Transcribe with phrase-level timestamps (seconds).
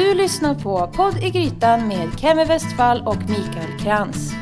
[0.00, 4.32] Du lyssnar på Podd i Grytan med Kemi Westfall och Mikael Krantz.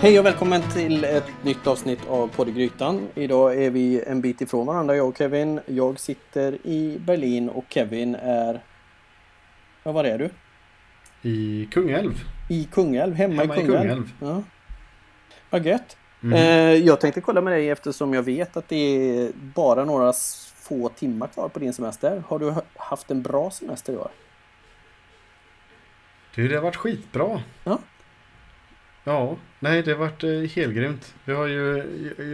[0.00, 3.08] Hej och välkommen till ett nytt avsnitt av Podd i Grytan.
[3.14, 5.60] Idag är vi en bit ifrån varandra, jag och Kevin.
[5.66, 8.71] Jag sitter i Berlin och Kevin är...
[9.82, 10.30] Ja, var är du?
[11.28, 12.24] I Kungälv.
[12.48, 13.88] I Kungälv, hemma, Hemma i i Kungälv.
[13.88, 14.12] Kungälv.
[14.20, 14.42] Ja.
[15.50, 15.96] Vad gött.
[16.22, 16.32] Mm.
[16.38, 20.12] Eh, jag tänkte kolla med dig eftersom jag vet att det är bara några
[20.54, 22.22] få timmar kvar på din semester.
[22.28, 24.10] Har du ha- haft en bra semester i år?
[26.34, 27.42] Du, det har varit skitbra.
[27.64, 27.78] Ja.
[29.04, 31.14] Ja, nej det har varit eh, helgrymt.
[31.24, 31.84] Vi har ju,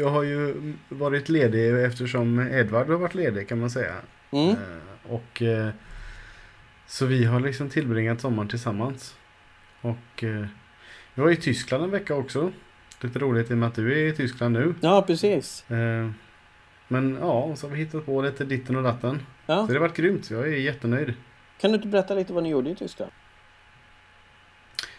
[0.01, 0.55] jag har ju
[0.89, 3.95] varit ledig eftersom Edvard har varit ledig kan man säga.
[4.31, 4.49] Mm.
[4.51, 5.43] Eh, och
[6.89, 9.17] så vi har liksom tillbringat sommaren tillsammans.
[9.81, 10.47] Och eh,
[11.15, 12.53] jag var i Tyskland en vecka också.
[13.01, 14.75] Lite roligt i och med att du är i Tyskland nu.
[14.81, 15.71] Ja, precis.
[15.71, 16.11] Eh,
[16.89, 19.21] men ja, så har vi hittat på lite ditten och datten.
[19.47, 19.67] Ja.
[19.67, 20.31] Så det har varit grymt.
[20.31, 21.15] Jag är jättenöjd.
[21.61, 23.13] Kan du inte berätta lite vad ni gjorde i Tyskland?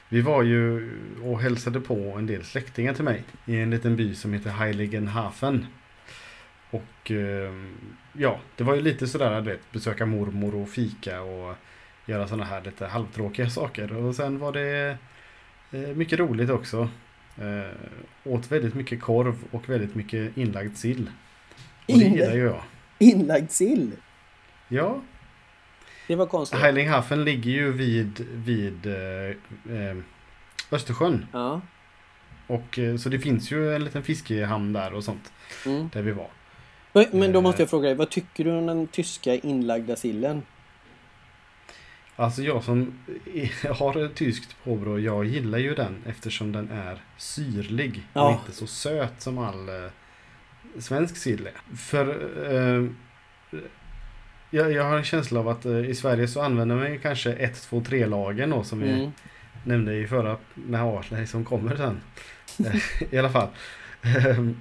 [0.10, 0.92] Vi var ju
[1.24, 5.66] och hälsade på en del släktingar till mig i en liten by som heter Heiligenhafen.
[6.70, 7.54] Och eh,
[8.14, 11.56] ja, det var ju lite sådär, vet, besöka mormor och fika och
[12.10, 13.94] göra sådana här lite halvtråkiga saker.
[13.94, 14.98] Och sen var det
[15.72, 16.90] eh, mycket roligt också.
[17.38, 17.74] Eh,
[18.24, 21.10] åt väldigt mycket korv och väldigt mycket inlagd sill.
[21.88, 22.62] Och det gillar ju jag.
[23.00, 23.92] Inlagd sill.
[24.68, 25.02] Ja,
[26.08, 26.60] Det var konstigt.
[26.60, 29.30] Heiligenhafen ligger ju vid, vid eh,
[29.78, 29.98] eh,
[30.72, 31.26] Östersjön.
[31.34, 31.62] Ja.
[32.48, 35.32] Och så det finns ju en liten fiskehamn där och sånt.
[35.66, 35.90] Mm.
[35.94, 36.28] Där vi var.
[37.12, 40.42] Men- då måste jag fråga dig, vad tycker du om den tyska inlagda sillen?
[42.20, 42.94] Alltså jag som
[43.76, 48.04] har ett tyskt påbrå, jag gillar ju den eftersom den är syrlig.
[48.14, 48.28] Ja.
[48.28, 49.90] Och inte så söt som all eh,
[50.80, 51.76] svensk sill är.
[51.76, 52.08] För
[52.54, 52.86] eh,
[54.50, 57.34] jag, jag har en känsla av att eh, i Sverige så använder man ju kanske
[57.34, 59.12] 1, 2, 3 lagen då som vi Mm.
[59.64, 62.02] nämnde i förra, med Artley som kommer sen.
[63.12, 63.48] I alla fall.
[64.02, 64.58] Ehm,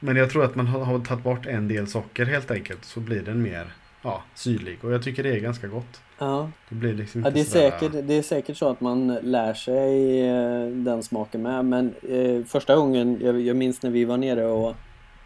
[0.00, 2.84] Men jag tror att man har, har tagit bort en del socker helt enkelt.
[2.84, 3.72] Så blir den mer
[4.02, 4.84] ja, syrlig.
[4.84, 6.00] Och jag tycker det är ganska gott.
[6.18, 6.50] Ja.
[6.68, 10.20] Det blir liksom Ja, det, är säkert, det är säkert så att man lär sig
[10.28, 11.64] eh, den smaken med.
[11.64, 14.76] Men eh, första gången, jag, jag minns när vi var nere och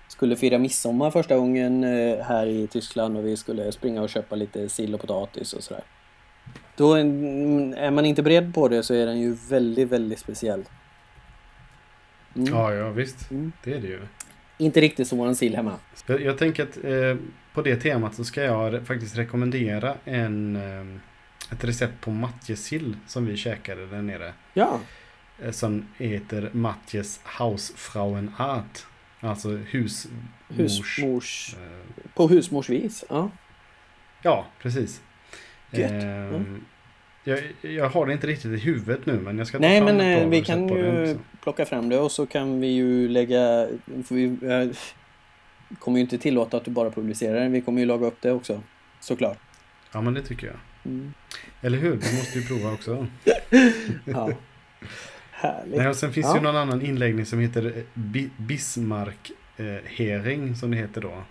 [0.09, 4.37] skulle fira midsommar första gången eh, här i Tyskland och vi skulle springa och köpa
[4.37, 5.85] lite sill och potatis och sådär.
[6.77, 10.65] Då mm, är man inte beredd på det så är den ju väldigt, väldigt speciell.
[12.37, 12.55] Mm.
[12.55, 13.31] Ja, ja visst.
[13.31, 13.53] Mm.
[13.65, 14.01] Det är det ju.
[14.59, 15.77] Inte riktigt som våran sill hemma.
[16.07, 17.17] Jag, jag tänker att eh,
[17.55, 23.27] på det temat så ska jag faktiskt rekommendera en, eh, ett recept på matjessill som
[23.27, 24.33] vi käkade där nere.
[24.55, 24.81] Ja,
[25.43, 28.87] Eh, som heter Matjes Hausfrauenart.
[29.21, 30.09] Alltså husmors...
[30.49, 31.55] husmors...
[31.55, 33.05] eh, På husmorsvis.
[33.09, 33.31] Ja.
[34.23, 35.03] Ja, precis.
[35.71, 35.91] Gött.
[35.91, 36.65] Mm.
[37.25, 39.97] jag, jag har det inte riktigt i huvudet nu men jag ska ta Nej fram
[39.97, 41.19] men ett eh, bra vi recept kan på det ju också.
[41.45, 43.69] Plocka fram det och så kan vi ju lägga...
[44.09, 44.77] Vi, eh,
[45.79, 47.49] kommer ju inte tillåta att du bara publicerar det.
[47.49, 48.63] Vi kommer ju laga upp det också.
[49.01, 49.39] Såklart.
[49.93, 50.57] Ja men det tycker jag.
[50.85, 51.15] Mm.
[51.61, 51.91] Eller hur?
[51.91, 53.07] Du måste ju prova också.
[54.05, 54.31] Ja.
[55.31, 55.77] Härligt.
[55.77, 56.37] Nej, och sen finns Ja.
[56.37, 61.23] ju någon annan inläggning som heter eh, Bi- Bismarck eh, hering som det heter då.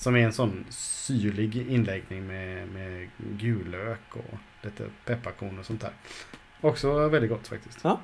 [0.00, 3.08] Som är en sån syrlig inläggning med, med
[3.38, 5.90] gul lök och lite pepparkorn och sånt där.
[6.60, 7.78] Också väldigt gott faktiskt.
[7.82, 8.00] Ja.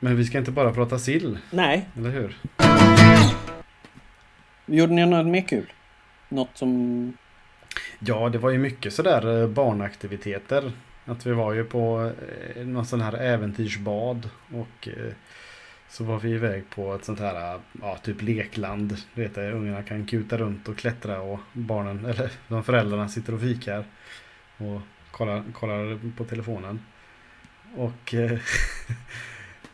[0.00, 2.36] Men vi ska inte bara prata sill, Nej, eller hur?
[4.66, 5.72] gjorde ni något mer kul?
[6.28, 7.12] Något som...
[7.98, 10.72] Ja, det var ju mycket sådär eh, barnaktiviteter.
[11.04, 12.12] Att vi var ju på
[12.56, 15.12] eh, någon sån här äventyrsbad och eh,
[15.88, 18.96] så var vi iväg på ett sånt här, ja typ lekland.
[19.14, 23.40] Du vet, ungarna kan kuta runt och klättra och barnen, eller de föräldrarna sitter och
[23.40, 23.84] fikar.
[24.56, 24.80] Och
[25.10, 26.80] kollar, kollar på telefonen.
[27.76, 28.14] Och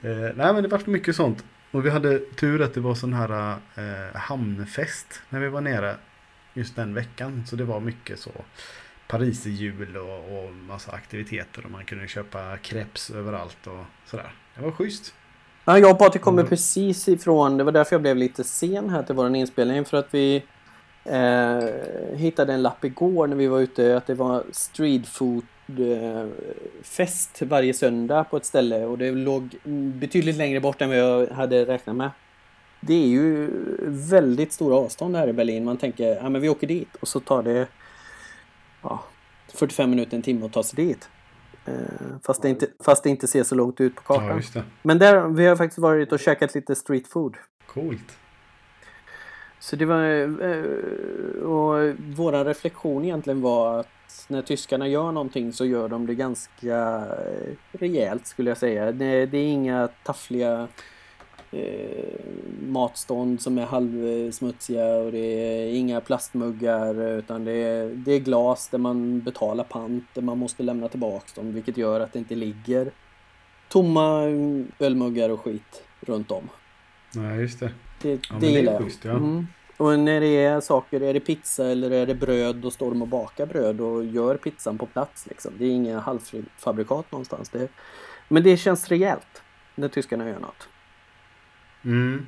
[0.04, 1.44] eh, nej men det var mycket sånt.
[1.70, 5.96] Och vi hade tur att det var sån här eh, hamnfest när vi var nere
[6.54, 7.44] just den veckan.
[7.46, 8.30] Så det var mycket så
[9.08, 14.32] pariserhjul och, och massa aktiviteter och man kunde köpa crepes överallt och sådär.
[14.54, 15.14] Det var schysst.
[15.64, 16.50] Ja, jag och Patrik kommer Mm.
[16.50, 20.08] precis ifrån, det var därför jag blev lite sen här till vår inspelning för att
[20.14, 20.42] vi
[21.04, 26.26] eh, hittade en lapp igår när vi var ute att det var street food eh,
[26.82, 29.56] fest varje söndag på ett ställe och det låg
[29.94, 32.10] betydligt längre bort än vad jag hade räknat med.
[32.80, 33.50] Det är ju
[33.86, 35.64] väldigt stora avstånd här i Berlin.
[35.64, 37.66] Man tänker, ja men vi åker dit och så tar det
[38.82, 39.04] ja,
[39.54, 41.08] 45 minuter, en timme att ta sig dit.
[41.66, 41.72] Eh,
[42.22, 44.42] fast, det inte, fast det inte ser så långt ut på Ja, kartan.
[44.54, 44.62] det.
[44.82, 47.36] Men där, vi har faktiskt varit och käkat lite street food.
[47.66, 48.18] Coolt.
[49.64, 50.04] Så det var...
[50.42, 56.14] Eh, och våran reflektion egentligen var att när tyskarna gör någonting så gör de det
[56.14, 58.92] ganska eh, rejält skulle jag säga.
[58.92, 60.68] Det, det är inga taffliga
[61.52, 62.14] eh,
[62.66, 68.68] matstånd som är halvsmutsiga och det är inga plastmuggar utan det är, det är glas
[68.68, 72.34] där man betalar pant, där man måste lämna tillbaks dem vilket gör att det inte
[72.34, 72.90] ligger
[73.68, 74.22] tomma
[74.78, 76.48] ölmuggar och skit runt om.
[77.14, 77.70] Nej, just det.
[78.04, 78.82] Det, Ja, det men det gillar jag.
[78.82, 79.10] schysst, ja.
[79.10, 79.46] Mm.
[79.76, 83.02] Och när det är saker, är det pizza eller är det bröd, då står de
[83.02, 85.26] och bakar bröd och gör pizzan på plats.
[85.26, 85.52] Liksom.
[85.58, 87.48] Det är inga halvfabrikat någonstans.
[87.48, 87.68] Det,
[88.28, 89.42] men det känns rejält
[89.74, 90.68] när tyskarna gör något.
[91.84, 92.26] Mm.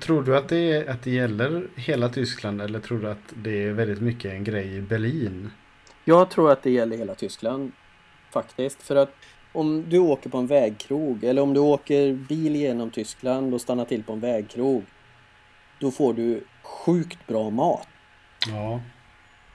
[0.00, 3.64] Tror du att det, är, att det gäller hela Tyskland eller tror du att det
[3.64, 5.50] är väldigt mycket en grej i Berlin?
[6.04, 7.72] Jag tror att det gäller hela Tyskland
[8.30, 8.82] faktiskt.
[8.82, 9.14] För att
[9.52, 13.84] om du åker på en vägkrog eller om du åker bil genom Tyskland och stannar
[13.84, 14.82] till på en vägkrog.
[15.80, 17.88] Då får du sjukt bra mat.
[18.48, 18.80] Ja,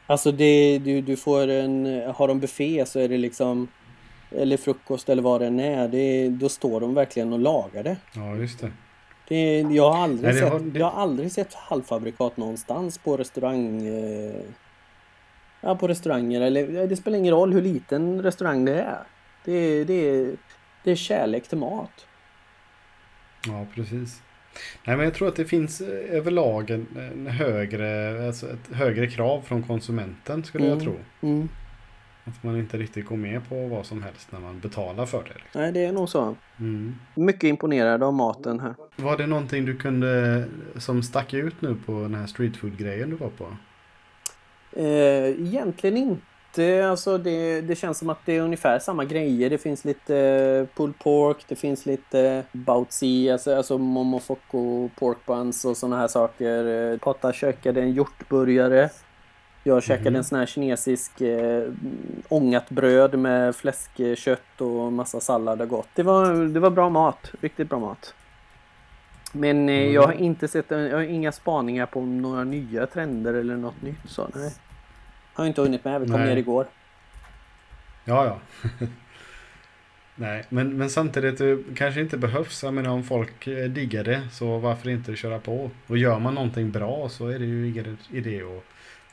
[0.07, 3.67] Alltså det, du, du får en, har de buffé så är det liksom
[4.31, 7.97] eller frukost eller vad det än är, det, då står de verkligen och lagar det.
[8.15, 8.71] ja just det.
[9.27, 12.97] det jag, har aldrig Nej, det sett, har- det- jag har aldrig sett halvfabrikat någonstans
[12.97, 14.41] på restaurang eh,
[15.61, 18.99] Ja, på restauranger eller det spelar ingen roll hur liten restaurang det är.
[19.45, 20.35] Det, det,
[20.83, 22.05] det är kärlek till mat.
[23.47, 24.21] Ja, precis.
[24.83, 29.07] Nej, men jag tror att det finns eh, överlag en, en högre, alltså ett högre
[29.07, 30.85] krav från konsumenten skulle jag Mm.
[30.85, 30.97] tro.
[31.29, 31.49] Mm.
[32.25, 35.59] Att man inte riktigt går med på vad som helst när man betalar för det.
[35.59, 36.35] Nej, det är nog så.
[36.59, 36.95] Mm.
[37.15, 38.75] Mycket imponerad av maten här.
[38.95, 40.45] Var det någonting du kunde
[40.77, 43.57] som stack ut nu på den här streetfood-grejen du var på?
[44.75, 46.21] Eh, egentligen inte.
[46.89, 49.49] Alltså det, det känns som att det är ungefär samma grejer.
[49.49, 55.65] Det finns lite eh, pulled pork, det finns lite bautzi, alltså, alltså momofoko, pork buns
[55.65, 56.91] och sådana här saker.
[56.91, 58.89] Eh, Pata käkade en hjortburgare.
[59.63, 60.15] Jag käkade Mhm.
[60.15, 61.63] en sån här kinesisk eh,
[62.29, 65.87] ångat bröd med fläskkött och massa sallad och gott.
[65.95, 67.31] Det var, det var bra mat.
[67.41, 68.13] Riktigt bra mat.
[69.31, 69.93] Men eh, Mm.
[69.93, 73.99] jag har inte sett, jag har inga spaningar på några nya trender eller något nytt
[74.09, 74.51] så nej.
[75.33, 76.29] Har inte hunnit med, vi kom Nej.
[76.29, 76.67] ner igår.
[78.05, 78.39] Ja, ja.
[80.15, 82.63] Nej, men, men samtidigt det kanske inte behövs.
[82.63, 85.69] Jag menar om folk eh, diggar det så varför inte köra på?
[85.87, 88.63] Och gör man någonting bra så är det ju ingen idé att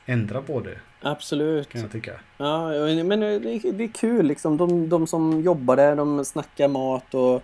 [0.05, 1.69] ändra på det Absolut.
[1.69, 2.11] kan jag tycka.
[2.37, 2.69] Ja,
[3.03, 4.57] men det är, det är kul liksom.
[4.57, 7.43] De, de som jobbar där, de snackar mat och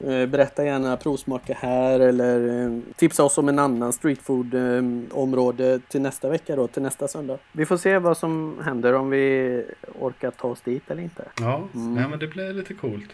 [0.00, 6.00] eh, berättar gärna provsmaka här eller eh, tipsa oss om en annan streetfood eh, till
[6.02, 7.38] nästa vecka då, till nästa söndag.
[7.52, 9.64] Vi får se vad som händer om vi
[9.98, 11.24] orkar ta oss dit eller inte.
[11.40, 11.94] Ja, Mm.
[11.94, 13.10] nej, men det blir lite coolt.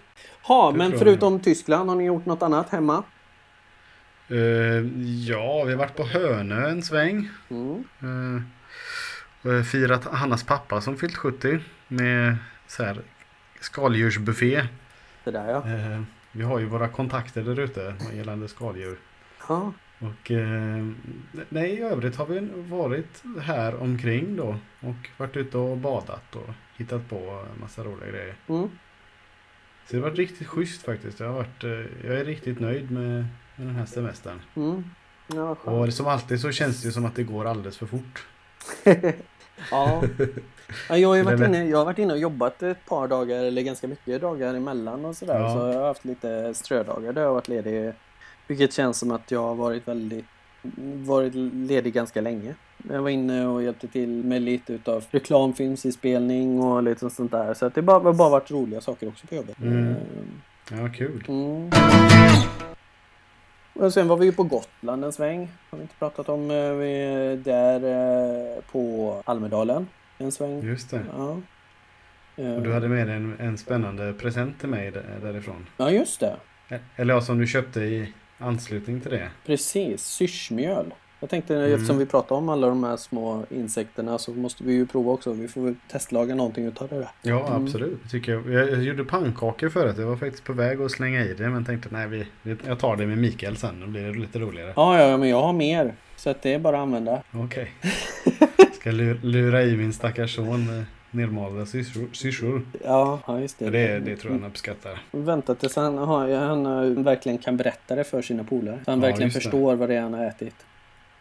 [0.48, 3.02] Ja, men jag förutom Tyskland, har ni gjort något annat hemma?
[4.28, 4.36] Eh,
[5.28, 7.28] ja, vi har varit på Hönö en sväng.
[7.50, 7.84] Mm.
[9.46, 11.58] Uh, firat Hannas pappa som fyllt 70
[11.88, 12.36] med
[12.66, 13.00] så här
[13.60, 14.64] skaldjursbuffé.
[15.24, 15.56] Det där ja.
[15.56, 16.02] Eh,
[16.32, 18.98] vi har ju våra kontakter där ute gällande skaldjur.
[19.48, 19.72] ja.
[20.00, 20.86] Och eh,
[21.48, 26.48] nej, i övrigt har vi varit här omkring då och varit ute och badat och
[26.76, 28.36] hittat på massa roliga grejer.
[28.48, 28.70] Mm.
[29.86, 31.20] Så det har varit riktigt schysst faktiskt.
[31.20, 31.70] Jag, har varit, eh,
[32.10, 33.26] jag är riktigt nöjd med,
[33.56, 34.40] med den här semestern.
[34.56, 34.84] Mm.
[35.26, 38.26] Ja, Och som alltid så känns det ju som att det går alldeles för fort.
[39.70, 40.02] ja.
[40.88, 43.44] ja jag, har ju varit inne, jag har varit inne och jobbat ett par dagar
[43.44, 45.40] eller ganska mycket dagar emellan och sådär.
[45.40, 45.52] Ja.
[45.52, 47.92] Så jag har haft lite strödagar där jag har varit ledig.
[48.46, 50.24] Vilket känns som att jag har varit väldigt
[51.06, 52.54] varit ledig ganska länge.
[52.90, 57.54] Jag var inne och hjälpte till med lite utav reklamfilmsinspelning och lite sånt där.
[57.54, 59.60] Så att det bara, har bara varit roliga saker också på jobbet.
[59.60, 59.88] Mm.
[59.88, 59.96] Eh,
[60.70, 61.24] Ja, kul.
[61.28, 61.70] Mm.
[63.78, 65.48] Och sen var vi ju på Gotland en sväng.
[65.70, 66.50] Har vi inte pratat om.
[66.50, 67.80] eh, Vi är där
[68.56, 70.62] eh, på Almedalen en sväng.
[70.62, 71.00] Just det.
[71.16, 71.36] Ja.
[72.36, 75.66] Eh, Och du hade med dig en, en spännande present till mig där- därifrån.
[75.76, 76.36] Ja, just det.
[76.96, 79.28] Eller ja, som du köpte i anslutning till det.
[79.46, 80.02] Precis.
[80.04, 80.94] Syrsmjöl.
[81.20, 81.72] Jag tänkte Mm.
[81.74, 85.32] eftersom vi pratar om alla de här små insekterna så måste vi ju prova också.
[85.32, 87.08] Vi får väl testlaga någonting utav det där.
[87.22, 87.64] Ja, Mm.
[87.64, 88.10] absolut.
[88.10, 88.48] Tycker jag.
[88.52, 88.82] jag.
[88.82, 89.94] Gjorde pannkakor förut.
[89.98, 91.48] Jag var faktiskt på väg att slänga i det.
[91.48, 92.26] Men tänkte nej, vi,
[92.66, 93.80] jag tar det med Mikael sen.
[93.80, 94.72] Då blir det lite roligare.
[94.76, 95.94] Ja, ja, men jag har mer.
[96.16, 97.22] Så att det är bara att använda.
[97.32, 97.70] Okej.
[98.80, 101.66] Ska lu- lura i min stackars son med nedmalda
[102.12, 102.62] syrsor.
[102.84, 103.70] Ja, just det.
[103.70, 105.00] Det, det tror jag han uppskattar.
[105.10, 108.78] Vänta tills han, han eh, verkligen kan berätta det för sina polare.
[108.84, 109.40] Så han Ja, verkligen just det.
[109.40, 110.54] förstår vad det är han har ätit.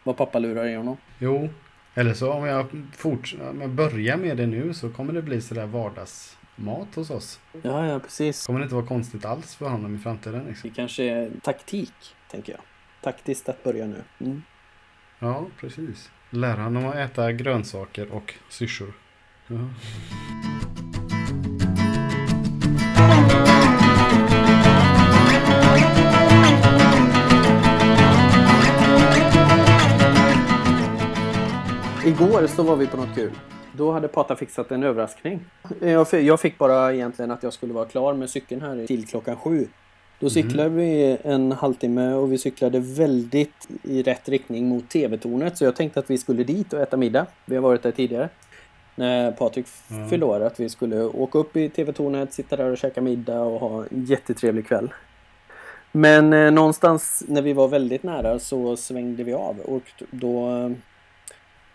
[0.08, 0.96] Vad pappa lurar i honom.
[1.18, 1.48] Jo,
[1.94, 2.66] Eller så om jag,
[2.98, 7.40] forts- om jag börjar med det nu så kommer det bli sådär vardagsmat hos oss.
[7.62, 8.46] Ja, ja, precis.
[8.46, 10.44] Kommer det inte vara konstigt alls för honom i framtiden.
[10.48, 10.70] Liksom.
[10.70, 11.92] Det kanske är taktik,
[12.30, 12.60] tänker jag.
[13.02, 14.02] Taktiskt att börja nu.
[14.20, 14.42] Mm.
[15.18, 16.10] Ja, precis.
[16.30, 18.92] Lära honom att äta grönsaker och syrsor.
[19.46, 19.58] Ja.
[32.08, 33.30] Igår så var vi på något kul.
[33.76, 35.40] Då hade Pata fixat en överraskning.
[35.80, 39.06] Jag fi- Jag fick bara egentligen att jag skulle vara klar med cykeln här till
[39.06, 39.66] klockan sju.
[40.20, 45.58] Då cyklade vi en halvtimme och vi cyklade väldigt i rätt riktning mot TV-tornet.
[45.58, 47.26] Så jag tänkte att vi skulle dit och äta middag.
[47.46, 48.28] Vi har varit där tidigare.
[48.94, 50.08] När Patrik Ja.
[50.10, 50.40] fyllde år.
[50.40, 54.04] Att vi skulle åka upp i TV-tornet, sitta där och käka middag och ha en
[54.04, 54.88] jättetrevlig kväll.
[55.92, 60.70] Men eh, någonstans när vi var väldigt nära så svängde vi av och då eh,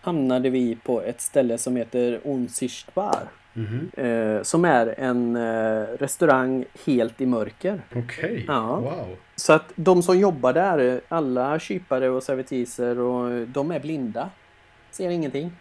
[0.04, 3.18] hamnade vi på ett ställe som heter Unsichtbar.
[3.56, 3.90] Mhm.
[3.96, 7.80] Eh, som är en eh, restaurang helt i mörker.
[7.96, 8.76] Okej, Ja.
[8.76, 9.16] wow.
[9.36, 14.30] Så att de som jobbar där, alla kypare och servitriser, och de är blinda.
[14.90, 15.52] Ser ingenting.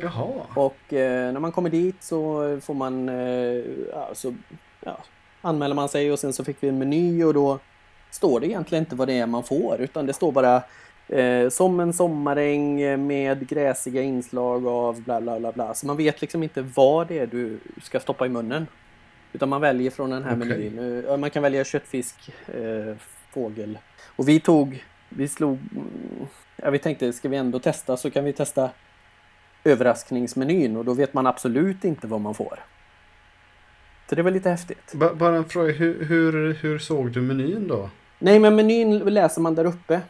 [0.00, 0.28] Jaha.
[0.54, 4.34] Och eh, när man kommer dit så får man, eh, ja, så,
[4.84, 4.98] ja,
[5.40, 7.58] anmäler man sig och sen så fick vi en meny och då
[8.10, 10.62] står det egentligen inte vad det är man får utan det står bara
[11.18, 12.76] eh, som en sommaräng
[13.06, 15.74] med gräsiga inslag av bla bla bla bla.
[15.74, 18.66] Så man vet liksom inte vad det är du ska stoppa i munnen.
[19.32, 20.48] Utan man väljer från den här Okej.
[20.70, 21.04] menyn.
[21.08, 22.96] Eh, Man kan välja köttfisk, eh,
[23.30, 23.78] fågel.
[24.16, 26.26] Och vi tog, vi slog, mm,
[26.56, 28.70] ja vi tänkte ska vi ändå testa så kan vi testa
[29.64, 32.58] överraskningsmenyn och då vet man absolut inte vad man får.
[34.08, 34.92] Så det var lite häftigt.
[34.94, 37.90] Ba- bara en fråga, hur, hur, hur såg du menyn då?
[38.18, 40.00] Nej men menyn läser man där uppe.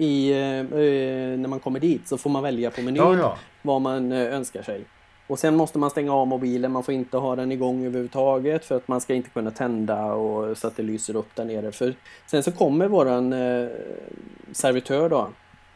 [0.00, 3.36] I, eh, eh, när man kommer dit så får man välja på menyn Ja, ja.
[3.62, 4.84] vad man eh, önskar sig.
[5.26, 8.76] Och sen måste man stänga av mobilen, man får inte ha den igång överhuvudtaget för
[8.76, 11.72] att man ska inte kunna tända och, så att det lyser upp där nere.
[11.72, 11.94] För
[12.26, 13.68] sen så kommer våran eh,
[14.52, 15.28] servitör då,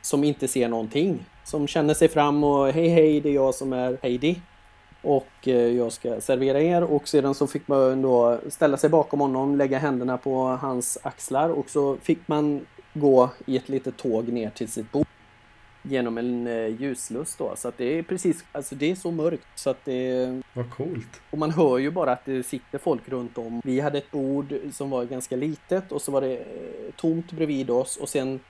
[0.02, 1.24] som inte ser någonting.
[1.44, 4.40] Som känner sig fram och hej hej det är jag som är Heidi.
[5.02, 9.20] Och eh, jag ska servera er och sedan så fick man då ställa sig bakom
[9.20, 14.28] honom, lägga händerna på hans axlar och så fick man gå i ett litet tåg
[14.28, 15.06] ner till sitt bord
[15.82, 17.56] genom en eh, ljuslust då.
[17.56, 21.20] Så att det är precis, alltså det är så mörkt så att det Vad coolt.
[21.30, 23.60] och man hör ju bara att det sitter folk runt om.
[23.64, 26.44] Vi hade ett bord som var ganska litet och så var det eh,
[26.96, 28.40] tomt bredvid oss och sen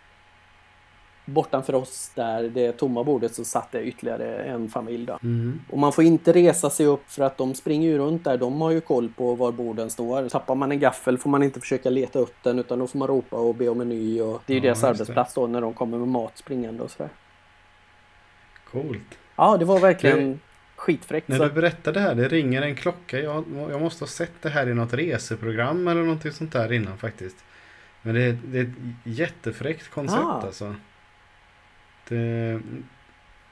[1.24, 5.08] bortanför oss där det tomma bordet så satt det ytterligare en familj.
[5.22, 5.60] Mm.
[5.70, 8.36] Och man får inte resa sig upp för att de springer ju runt där.
[8.38, 10.28] De har ju koll på var borden står.
[10.28, 13.08] Tappar man en gaffel får man inte försöka leta upp den utan då får man
[13.08, 14.20] ropa och be om en ny.
[14.20, 14.88] Och det är ju Ja, deras just det.
[14.88, 17.10] arbetsplats då när de kommer med mat springande och sådär.
[18.70, 19.18] Coolt.
[19.36, 20.40] Ja, det var verkligen
[20.76, 21.28] skitfräckt.
[21.28, 23.18] När Så du att, berättade det här, det ringer en klocka.
[23.20, 26.98] Jag, jag måste ha sett det här i något reseprogram eller någonting sånt där innan
[26.98, 27.36] faktiskt.
[28.02, 28.68] Men det, är- det är ett
[29.18, 30.40] jättefräckt koncept Ah.
[30.46, 30.74] alltså.
[32.08, 32.60] Det,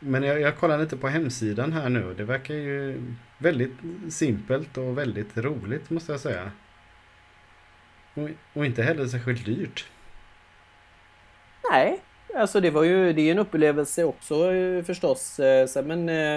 [0.01, 2.15] men jag, jag kollar lite på hemsidan här nu.
[2.15, 3.03] Det verkar ju
[3.39, 3.73] väldigt
[4.11, 6.51] simpelt och väldigt roligt måste jag säga.
[8.15, 9.87] Och, och inte heller särskilt dyrt.
[11.71, 12.01] nej,
[12.35, 15.41] alltså det var ju det är en upplevelse också eh, förstås.
[15.41, 16.37] eh, så- Men eh,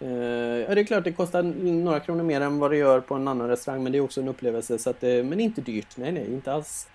[0.00, 1.42] eh, ja, det är klart det kostar
[1.82, 3.82] några kronor mer än vad det gör på en annan restaurang.
[3.82, 4.78] Men det är också en upplevelse.
[4.78, 5.96] Så att, eh, men inte dyrt.
[5.96, 6.88] Nej, nej, inte alls.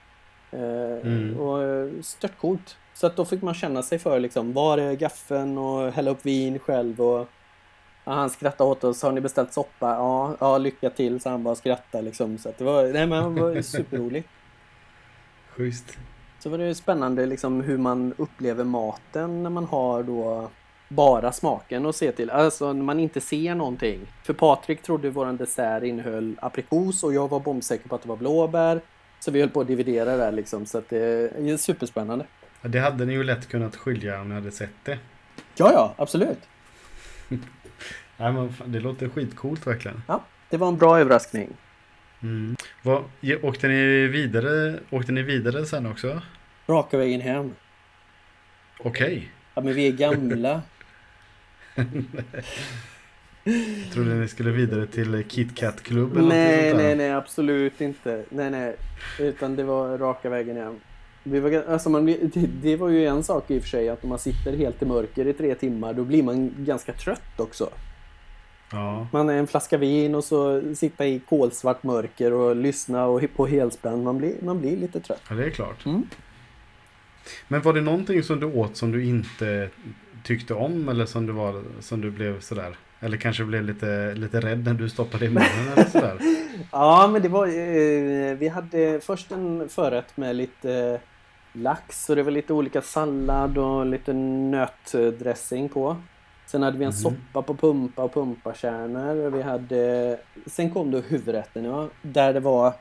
[0.51, 0.60] Eh,
[1.03, 1.38] Mm.
[1.39, 2.77] Och eh, stört coolt.
[3.00, 6.25] Så att då fick man känna sig för liksom, var är gaffeln och hälla upp
[6.25, 7.27] vin själv och
[8.06, 9.01] ja, han skrattade åt oss.
[9.03, 9.88] Har ni beställt soppa?
[9.89, 11.20] Ja, ja lycka till.
[11.20, 12.38] Så han bara skrattade liksom.
[12.38, 14.29] Så att det var, nej, men det var superroligt.
[15.50, 15.98] Schysst.
[16.39, 20.50] Så var det spännande liksom hur man upplever maten när man har då
[20.89, 22.29] bara smaken att se till.
[22.29, 24.00] Alltså när man inte ser någonting.
[24.24, 28.18] För Patrik trodde våran dessert innehöll aprikos och jag var bombsäker på att det var
[28.18, 28.82] blåbär.
[29.20, 30.65] Så vi höll på att dividera där liksom.
[30.65, 30.98] Så att det
[31.38, 32.25] är superspännande.
[32.61, 34.99] Ja, Det hade ni ju lätt kunnat skilja om ni hade sett det.
[35.55, 36.39] Ja, ja, absolut.
[38.17, 40.01] Nej, men fan, det låter skitcoolt verkligen.
[40.07, 41.49] Ja, det var en bra överraskning.
[42.21, 42.55] Mm.
[42.81, 43.03] Vad,
[43.41, 46.21] åkte, ni vidare, åkte ni vidare sen också?
[46.67, 47.55] Raka vägen hem.
[48.79, 49.31] Okej.
[49.55, 50.61] Ja, men vi är gamla.
[53.93, 58.23] Trodde ni skulle vidare till KitKat Club eller något nej, nej, nej, absolut inte.
[58.29, 58.75] Nej, nej.
[59.19, 60.79] Utan det var raka vägen hem.
[61.31, 64.03] Vi var, alltså man, det, det var ju en sak i och för sig att
[64.03, 67.69] om man sitter helt i mörker i tre timmar då blir man ganska trött också.
[68.71, 69.07] Ja.
[69.12, 73.48] Man är en flaska vin och så sitta i kolsvart mörker och lyssna och på
[73.48, 74.03] helspänn.
[74.03, 75.21] Man blir, man blir lite trött.
[75.29, 75.86] ja, det är klart.
[75.86, 76.07] Mm.
[77.48, 79.69] Men var det någonting som du åt som du inte
[80.24, 82.77] tyckte om eller som du, var, som du blev sådär?
[83.00, 86.17] Eller kanske blev lite, lite rädd när du stoppade i munnen eller sådär?
[86.71, 87.48] Ja, men det var...
[87.48, 91.00] Eh, vi hade först en förrätt med lite
[91.61, 95.95] lax och det var lite olika sallad och lite nötdressing på.
[96.45, 96.93] Sen hade vi en Mhm.
[96.97, 99.29] soppa på pumpa och pumpakärnor.
[99.29, 100.17] Vi hade...
[100.45, 102.73] Sen kom då huvudrätten, ja, där det var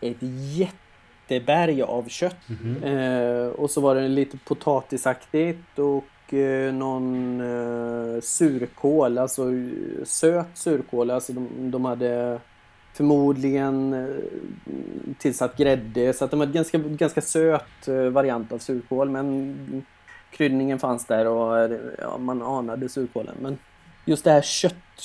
[0.00, 0.16] ett
[0.56, 2.36] jätteberg av kött.
[2.48, 2.82] Mhm.
[2.82, 10.46] Eh, och så var det lite potatisaktigt och eh, någon eh, surkål, alltså eh, söt
[10.54, 11.10] surkål.
[11.10, 12.40] Alltså de, de hade
[12.98, 14.06] förmodligen eh,
[15.18, 19.86] tillsatt grädde så att de var en ganska, ganska söt eh, variant av surkål men
[20.30, 23.34] kryddningen fanns där och eh, ja, man anade surkålen.
[23.40, 23.58] Men
[24.04, 24.96] just det här köttstycket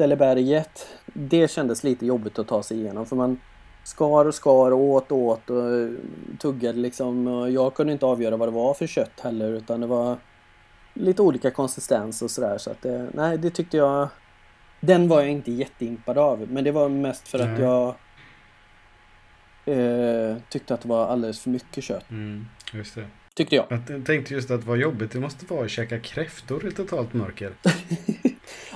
[0.00, 3.40] eller berget, det kändes lite jobbigt att ta sig igenom för man
[3.84, 5.88] skar och skar och åt och åt och
[6.38, 7.26] tuggade liksom.
[7.26, 10.16] Och jag kunde inte avgöra vad det var för kött heller utan det var
[10.94, 12.58] lite olika konsistens och sådär.
[12.58, 14.08] Så att det, nej, det tyckte jag...
[14.84, 16.46] Den var jag inte jätteimpad av.
[16.50, 17.60] Men det var mest för att Nej.
[17.60, 17.94] jag
[19.64, 22.10] eh, tyckte att det var alldeles för mycket kött.
[22.10, 23.06] Mm, just det.
[23.34, 23.66] Tyckte jag.
[23.88, 27.52] Jag tänkte just att vad jobbigt det måste vara att käka kräftor i totalt mörker.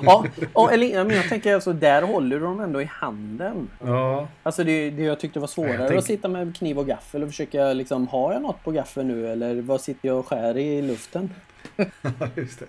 [0.02, 3.70] Ja, och, eller, men jag tänker alltså där håller du dem ändå i handen.
[3.84, 6.86] Ja, Alltså det, det jag tyckte var svårare Ja, tänk- att sitta med kniv och
[6.86, 10.26] gaffel och försöka liksom, har jag något på gaffeln nu eller vad sitter jag och
[10.26, 11.34] skär i luften?
[12.34, 12.66] just det.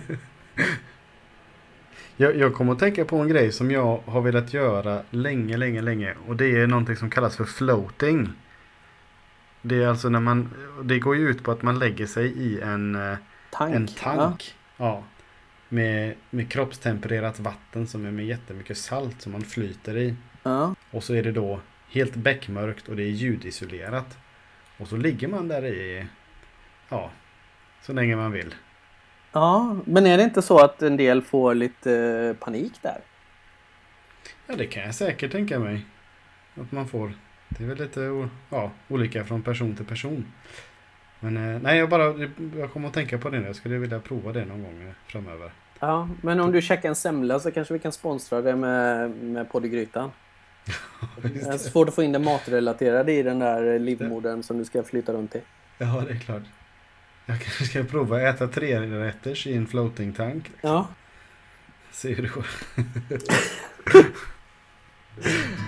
[2.18, 5.82] Jag, jag kommer att tänka på en grej som jag har velat göra länge, länge,
[5.82, 6.14] länge.
[6.28, 8.30] Och det är någonting som kallas för floating.
[9.62, 10.54] Det är alltså när man,
[10.84, 13.18] det går ju ut på att man lägger sig i en, eh,
[13.52, 13.76] Tank.
[13.76, 14.56] en tank.
[14.78, 15.04] Ja.
[15.70, 20.16] Med, med kroppstempererat vatten som är med jättemycket salt som man flyter i.
[20.44, 20.76] Ja.
[20.92, 24.18] Och så är det då helt beckmörkt och det är ljudisolerat.
[24.78, 26.06] Och så ligger man där i,
[26.90, 27.12] ja,
[27.82, 28.56] så länge man vill.
[29.36, 32.98] Ja, men är det inte så att en del får lite eh, panik där?
[34.48, 35.86] Ja, det kan jag säkert tänka mig.
[36.62, 37.14] Att man får.
[37.50, 40.26] Det är väl lite ja, olika från person till person.
[41.20, 43.48] Men eh, nej, jag bara jag kommer att tänka på det nu.
[43.48, 45.52] Jag skulle vilja prova det någon gång eh, framöver.
[45.80, 49.52] Ja, men om du käkar en semla så kanske vi kan sponsra det med, med
[49.52, 50.12] podd i grytan.
[51.22, 54.84] Det är svårt att få in det matrelaterade i den där livmodern som du ska
[54.84, 55.42] flytta runt i.
[55.78, 56.44] Ja, det är klart.
[57.28, 60.52] Jag kanske ska prova att äta tre rätters i en floating tank.
[60.62, 60.88] Ja.
[61.92, 62.46] Se hur det går.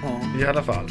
[0.04, 0.22] ja.
[0.42, 0.90] I alla fall.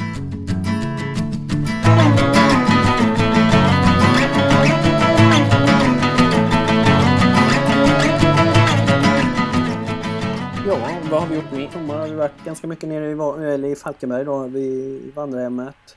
[10.66, 11.70] Ja, vad har vi gjort mer?
[11.72, 13.12] Sommar har vi varit ganska mycket nere i,
[13.54, 15.96] eller i Falkenberg då, vid vandrarhemmet.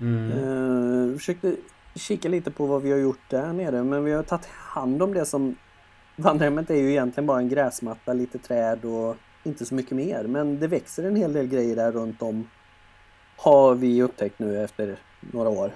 [0.00, 0.32] Mm.
[0.32, 1.56] Uh, försökte
[1.94, 5.14] kika lite på vad vi har gjort där nere men vi har tagit hand om
[5.14, 5.56] det som
[6.16, 10.24] Vandrarhemmet är ju egentligen bara en gräsmatta, lite träd och inte så mycket mer.
[10.24, 12.48] Men det växer en hel del grejer där runt om.
[13.36, 15.70] Har vi upptäckt nu efter några år.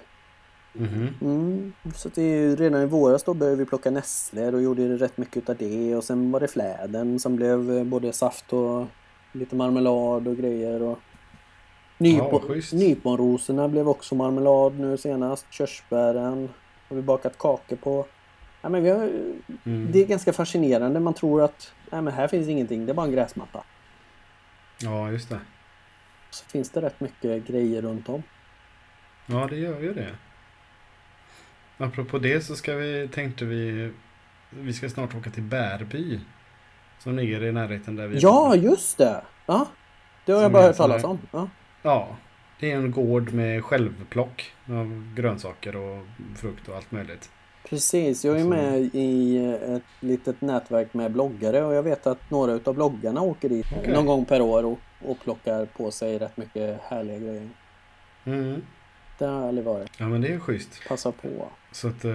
[0.72, 1.08] Mhm.
[1.20, 4.96] Mm, så det är ju, redan i våras då började vi plocka nässlor och gjorde
[4.96, 5.96] rätt mycket utav det.
[5.96, 8.86] Och sen var det fläden som blev eh, både saft och
[9.32, 10.82] lite marmelad och grejer.
[10.82, 10.98] Och
[11.98, 15.46] Nypo- Ja, nyponrosorna blev också marmelad nu senast.
[15.50, 16.48] Körsbären
[16.88, 18.06] har vi bakat kakor på.
[18.62, 18.98] Ja, men vi har,
[19.64, 19.92] Mm.
[19.92, 21.00] Det är ganska fascinerande.
[21.00, 23.62] Man tror att nej, men här finns ingenting, det är bara en gräsmatta.
[24.82, 25.40] Ja, just det.
[26.30, 28.22] Så finns det rätt mycket grejer runt om.
[29.26, 30.14] Ja, det gör ju det.
[31.78, 33.92] Apropå det så ska vi, tänkte vi,
[34.50, 36.20] vi ska snart åka till Bärby.
[36.98, 38.56] Som ligger i närheten där vi Ja, bor.
[38.56, 39.22] just det!
[39.46, 39.66] Ja,
[40.24, 41.18] det har jag Som bara är hört talas om.
[41.32, 41.48] Ja.
[41.86, 42.16] Ja,
[42.60, 46.04] det är en gård med självplock av grönsaker och
[46.36, 47.30] frukt och allt möjligt.
[47.68, 49.36] Precis, jag är Så- med i
[49.76, 53.92] ett litet nätverk med bloggare och jag vet att några utav bloggarna åker dit Okej.
[53.92, 57.48] någon gång per år och, och plockar på sig rätt mycket härliga grejer.
[58.24, 58.62] Mm.
[59.18, 59.90] Det har jag aldrig varit.
[59.98, 60.80] Ja, men det är schysst.
[60.88, 61.48] Passa på.
[61.72, 62.12] Så att eh,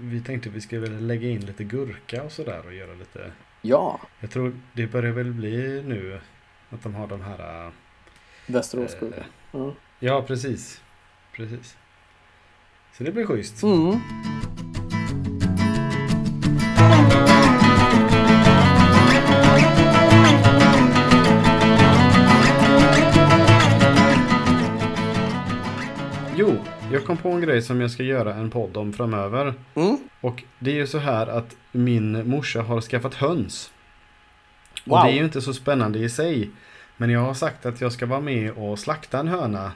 [0.00, 3.32] vi tänkte vi skulle väl lägga in lite gurka och sådär och göra lite.
[3.62, 6.20] Ja, Jag tror det börjar väl bli nu
[6.70, 7.70] att de har de här.
[8.46, 9.16] Västeråsgurka.
[9.20, 9.74] Eh, Ja.
[9.98, 10.80] Ja, precis.
[11.32, 11.76] Precis.
[12.98, 13.62] Så det blir schysst.
[13.62, 14.00] Mm.
[26.36, 26.56] Jo,
[26.92, 29.54] jag kom på en grej som jag ska göra en podd om framöver.
[29.74, 29.98] Mm.
[30.20, 33.70] Och det är ju så här att min morsa har skaffat höns.
[34.84, 34.98] Wow.
[34.98, 36.50] Och det är ju inte så spännande i sig.
[36.96, 39.72] Men jag har sagt att jag ska vara med och slakta en höna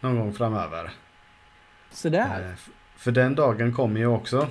[0.00, 0.90] någon gång framöver.
[1.90, 2.40] Sådär.
[2.50, 4.48] Eh, För den dagen kommer ju också.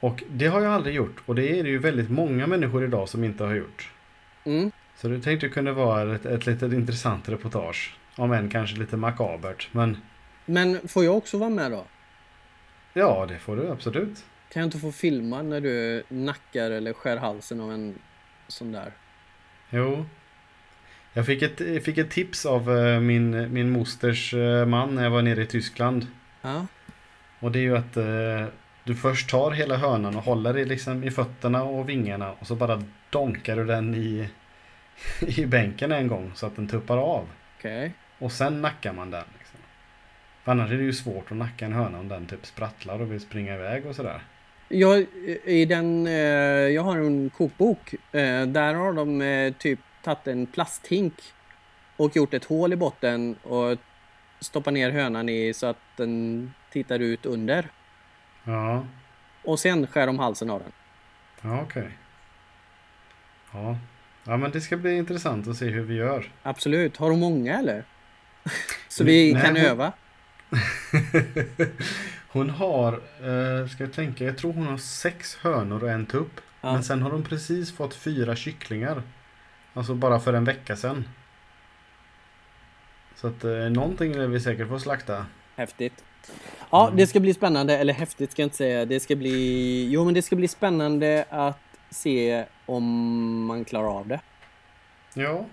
[0.00, 1.22] Och det har jag aldrig gjort.
[1.26, 3.90] Och det är det ju väldigt många människor idag som inte har gjort.
[4.44, 4.70] Mm.
[4.96, 7.96] Så det tänkte kunna vara ett, ett litet intressant reportage.
[8.16, 9.68] Om än kanske lite makabert.
[9.72, 9.96] Men
[10.46, 11.84] Men får jag också vara med då?
[12.92, 14.24] ja, det får du absolut.
[14.52, 17.98] Kan jag inte få filma när du nackar eller skär halsen av en
[18.48, 18.92] sån där?
[19.70, 20.06] Jo.
[21.16, 25.02] Jag fick ett, jag fick ett tips av eh, min, min mosters eh, man när
[25.02, 26.06] jag var nere i Tyskland.
[26.42, 26.66] Ja.
[27.40, 31.04] Och det är ju att eh, du först tar hela hönan och håller i, liksom,
[31.04, 34.28] i fötterna och vingarna och så bara donkar du den i,
[35.20, 37.28] i bänken en gång så att den tuppar av.
[37.58, 37.92] Okej.
[38.18, 39.24] Och sen nackar man den.
[39.38, 39.58] Liksom.
[40.44, 43.12] För annars är det ju svårt att nacka en höna om den typ sprattlar och
[43.12, 44.22] vill springa iväg och sådär.
[44.68, 45.06] Jag,
[45.44, 46.12] i den, eh,
[46.74, 47.94] jag har en kokbok.
[48.46, 51.14] Där har de typ tagit en plasthink
[51.96, 53.78] och gjort ett hål i botten och
[54.40, 57.68] stoppat ner hönan i så att den tittar ut under.
[58.44, 58.86] Ja,
[59.42, 60.72] Och sen skär de halsen av den.
[61.52, 61.88] ja okej.
[63.52, 63.76] Ja.
[64.24, 66.32] ja, men det ska bli intressant att se hur vi gör.
[66.42, 66.96] Absolut.
[66.96, 67.84] Har de många eller?
[68.88, 69.92] så vi Nej, kan hon- öva.
[72.28, 76.40] Hon har, eh, ska jag tänka, jag tror hon har sex hönor och en tupp.
[76.60, 76.72] Ja.
[76.72, 79.02] Men sen har hon precis fått fyra kycklingar.
[79.74, 81.04] Alltså bara för en vecka sedan.
[83.14, 85.26] Så att eh, någonting lär vi säkert få slakta.
[85.56, 86.04] Häftigt.
[86.70, 86.96] Ja, Mm.
[86.96, 87.78] det ska bli spännande.
[87.78, 88.84] Eller häftigt ska jag inte säga.
[88.84, 89.88] Det ska bli...
[89.90, 91.58] Jo, men det ska bli spännande att
[91.90, 94.20] se om man klarar av det.
[95.14, 95.44] Ja.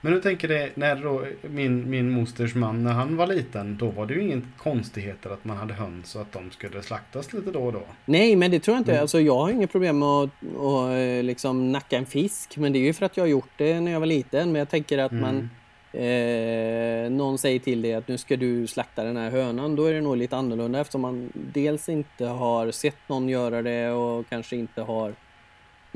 [0.00, 3.90] Men hur tänker du när då min, min mosters man, när han var liten, då
[3.90, 7.50] var det ju ingen konstigheter att man hade höns och att de skulle slaktas lite
[7.50, 7.82] då och då.
[8.04, 8.92] Nej, men det tror jag inte.
[8.92, 9.00] Mm.
[9.00, 12.56] Alltså, jag har inget problem med att, att eh, liksom nacka en fisk.
[12.56, 14.52] Men det är ju för att jag har gjort det när jag var liten.
[14.52, 15.50] Men jag tänker att man...
[15.92, 19.76] Eh, någon säger till dig att nu ska du slakta den här hönan.
[19.76, 23.90] Då är det nog lite annorlunda eftersom man dels inte har sett någon göra det
[23.90, 25.14] och kanske inte har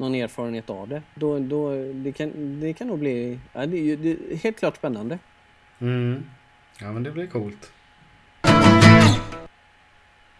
[0.00, 1.02] någon erfarenhet av det.
[1.14, 3.38] Då, då, det, kan, det kan nog bli...
[3.52, 5.18] Ja, det, det är helt klart spännande.
[5.80, 6.22] Mm.
[6.80, 7.72] Ja men det blir coolt.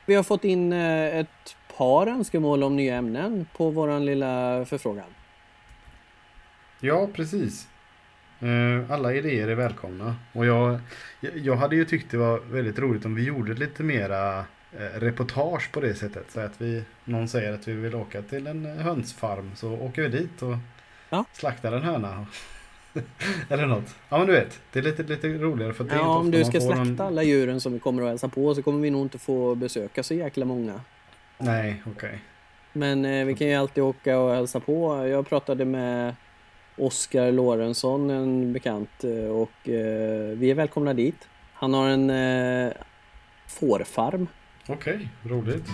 [0.07, 5.05] Vi har fått in eh, ett par önskemål om nya ämnen på våran lilla förfrågan.
[6.81, 7.69] Ja, precis.
[8.41, 10.17] Eh, Alla idéer är välkomna.
[10.33, 10.79] Och jag,
[11.35, 14.45] jag- hade ju tyckt det var väldigt roligt om vi gjorde lite mera
[14.95, 16.31] reportage på det sättet.
[16.31, 20.03] Så att vi, någon säger att vi vill åka till en eh, hönsfarm så åker
[20.03, 20.55] vi dit och
[21.11, 21.25] Ja.
[21.33, 22.27] slaktar en höna.
[23.49, 23.95] Eller något.
[24.09, 26.45] Ja men du vet, det är lite, lite roligare för att det Ja, om du
[26.45, 29.03] ska slakta någon- alla djuren som vi kommer att hälsa på så kommer vi nog
[29.03, 30.81] inte få besöka så jäkla många.
[31.39, 32.19] Nej, okej.
[32.73, 35.07] Men eh, vi kan ju alltid åka och hälsa på.
[35.09, 36.15] Jag pratade med
[36.77, 41.29] Oskar Lorentzon, en bekant, eh, och eh, vi är välkomna dit.
[41.55, 42.73] Han har en eh,
[43.47, 44.27] fårfarm.
[44.73, 45.65] Okej, roligt.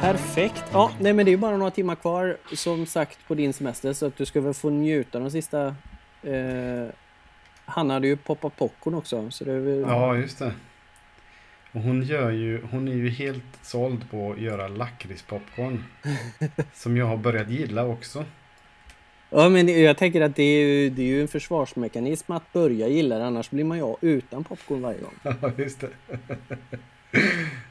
[0.00, 0.64] Perfekt!
[0.72, 4.06] Ja, nej men det är bara några timmar kvar som sagt på din semester så
[4.06, 5.66] att du ska väl få njuta de sista...
[6.22, 6.86] Eh,
[7.66, 9.80] han hade ju poppat popcorn också så det är väl...
[9.80, 10.52] Ja, just det.
[11.74, 15.84] Och hon gör ju, hon är ju helt såld på att göra lakritspopcorn.
[16.74, 18.24] som jag har börjat gilla också.
[19.30, 22.88] Ja, men jag tänker att det är, ju, det är ju en försvarsmekanism att börja
[22.88, 25.14] gilla det annars blir man ju utan popcorn varje gång.
[25.42, 25.88] Ja, just det.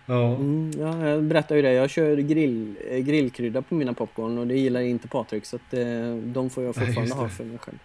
[0.06, 1.74] ja, Mm, ja, jag berättar ju det.
[1.74, 5.74] Jag kör grill, eh, grillkrydda på mina popcorn och det gillar inte Patrik så att
[5.74, 7.80] eh, de får jag fortfarande just ha för mig själv.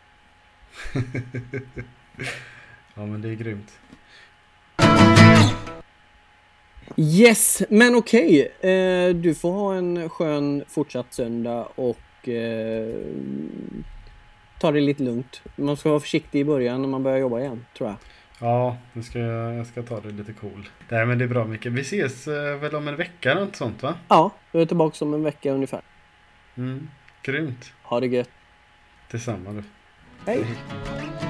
[2.94, 3.78] ja, men det är grymt.
[6.96, 8.52] Yes, men okej.
[8.60, 12.94] Eh, du får ha en skön fortsatt söndag och eh,
[14.60, 15.42] ta det lite lugnt.
[15.56, 17.96] Man ska vara försiktig i början när man börjar jobba igen, tror jag.
[18.40, 20.68] Ja, nu ska jag, jag ska ta det lite cool.
[20.88, 21.66] Nej, men det är bra Micke.
[21.66, 23.94] Vi ses eh, väl om en vecka eller något sånt va?
[24.08, 25.80] Ja, jag är tillbaka om en vecka ungefär.
[26.56, 26.88] Mm,
[27.22, 27.72] grymt.
[27.82, 28.30] Ha det gött.
[29.10, 29.62] Detsamma du.
[30.26, 30.44] Hej!
[30.44, 31.27] Hej.